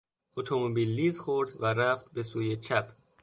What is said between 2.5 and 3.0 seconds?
چپ.